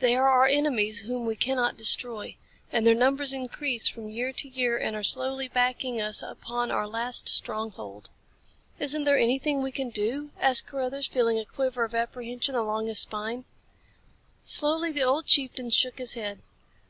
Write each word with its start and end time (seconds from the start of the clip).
They 0.00 0.14
are 0.16 0.28
our 0.28 0.44
enemies 0.44 1.00
whom 1.06 1.24
we 1.24 1.34
cannot 1.34 1.78
destroy. 1.78 2.36
And 2.70 2.86
their 2.86 2.94
numbers 2.94 3.32
increase 3.32 3.88
from 3.88 4.10
year 4.10 4.30
to 4.30 4.46
year 4.46 4.76
and 4.76 4.94
are 4.94 5.02
slowly 5.02 5.48
backing 5.48 5.98
us 5.98 6.20
upon 6.20 6.70
our 6.70 6.86
last 6.86 7.26
stronghold." 7.26 8.10
"Isn't 8.78 9.04
there 9.04 9.16
anything 9.16 9.62
we 9.62 9.72
can 9.72 9.88
do?" 9.88 10.30
asked 10.38 10.66
Carruthers, 10.66 11.06
feeling 11.06 11.38
a 11.38 11.46
quiver 11.46 11.84
of 11.84 11.94
apprehension 11.94 12.54
along 12.54 12.86
his 12.88 12.98
spine. 12.98 13.46
Slowly, 14.44 14.92
the 14.92 15.04
old 15.04 15.24
chieftain 15.24 15.70
shook 15.70 15.96
his 15.96 16.12
head. 16.12 16.40